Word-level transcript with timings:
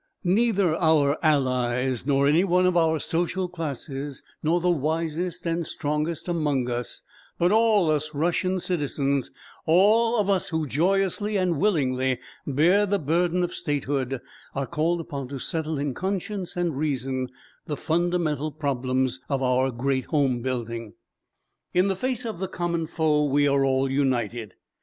Neither 0.23 0.75
our 0.77 1.15
allies, 1.21 2.07
nor 2.07 2.25
any 2.25 2.43
one 2.43 2.65
of 2.65 2.75
our 2.75 2.97
social 2.97 3.47
classes, 3.47 4.23
nor 4.41 4.59
the 4.59 4.67
wisest 4.71 5.45
and 5.45 5.63
strongest 5.63 6.27
among 6.27 6.71
us, 6.71 7.03
but 7.37 7.51
all 7.51 7.87
of 7.91 7.97
us 7.97 8.09
Russian 8.15 8.59
citizens, 8.59 9.29
all 9.67 10.17
of 10.17 10.27
us 10.27 10.49
who 10.49 10.65
joyously 10.65 11.37
and 11.37 11.59
willingly 11.59 12.17
bear 12.47 12.87
the 12.87 12.97
burden 12.97 13.43
of 13.43 13.53
statehood, 13.53 14.21
are 14.55 14.65
called 14.65 14.99
upon 15.01 15.27
to 15.27 15.37
settle 15.37 15.77
in 15.77 15.93
conscience 15.93 16.55
and 16.57 16.79
reason, 16.79 17.29
the 17.67 17.77
fundamental 17.77 18.51
problems 18.51 19.19
of 19.29 19.43
our 19.43 19.69
great 19.69 20.05
home 20.05 20.41
building. 20.41 20.95
In 21.75 21.89
the 21.89 21.95
face 21.95 22.25
of 22.25 22.39
the 22.39 22.47
common 22.47 22.87
foe 22.87 23.25
we 23.25 23.47
are 23.47 23.63
all 23.63 23.87
united. 23.91 24.55